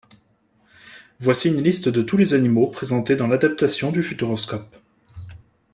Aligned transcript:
Voici 1.19 1.49
une 1.49 1.61
liste 1.61 1.87
de 1.87 2.01
tous 2.01 2.17
les 2.17 2.33
animaux 2.33 2.65
présentés 2.65 3.15
dans 3.15 3.27
l'adaptation 3.27 3.91
du 3.91 4.01
Futuroscope. 4.01 4.75